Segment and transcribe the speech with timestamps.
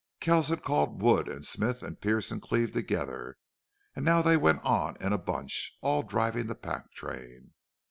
[0.19, 3.37] Kells had called Wood and Smith and Pearce and Cleve together,
[3.95, 7.53] and now they went on in a bunch, all driving the pack train.